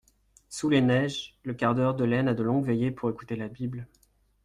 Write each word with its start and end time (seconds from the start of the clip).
Sous 0.49 0.67
les 0.67 0.81
neiges, 0.81 1.37
le 1.43 1.53
cardeur 1.53 1.93
de 1.93 2.03
laine 2.05 2.27
a 2.27 2.33
de 2.33 2.41
longues 2.41 2.65
veillées 2.65 2.89
pour 2.89 3.11
écouter 3.11 3.35
la 3.35 3.49
Bible. 3.49 3.85